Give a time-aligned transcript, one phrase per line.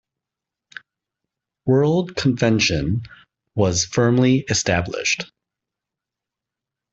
[1.67, 3.03] 'World Convention'
[3.53, 5.31] was firmly established.